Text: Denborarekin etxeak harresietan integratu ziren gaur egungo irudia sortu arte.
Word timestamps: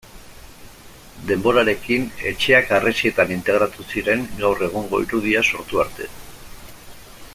Denborarekin 1.31 2.07
etxeak 2.31 2.73
harresietan 2.77 3.35
integratu 3.35 3.87
ziren 3.95 4.25
gaur 4.41 4.65
egungo 4.69 5.03
irudia 5.07 5.45
sortu 5.53 5.83
arte. 5.85 6.09